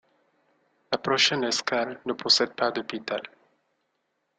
La 0.91 0.97
prochaine 0.97 1.43
escale 1.45 2.01
ne 2.07 2.13
possède 2.13 2.55
pas 2.55 2.71
d'hôpital. 2.71 3.21